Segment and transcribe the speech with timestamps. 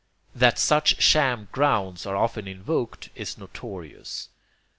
[0.33, 4.29] That such sham grounds are often invoked is notorious.